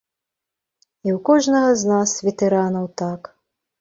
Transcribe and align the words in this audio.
І 1.07 1.11
ў 1.15 1.19
кожнага 1.29 1.69
з 1.81 1.91
нас, 1.93 2.09
ветэранаў, 2.29 2.85
так. 3.03 3.21